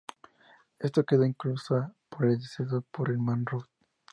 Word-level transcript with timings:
Ésta 0.79 1.03
quedó 1.03 1.25
inconclusa 1.25 1.93
por 2.09 2.25
el 2.25 2.39
deceso 2.39 2.83
de 3.03 3.17
Monroe. 3.19 3.65